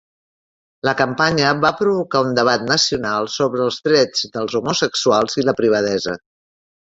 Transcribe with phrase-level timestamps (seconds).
[0.87, 6.17] La campanya va provocar un debat nacional sobre els drets dels homosexuals i la privadesa.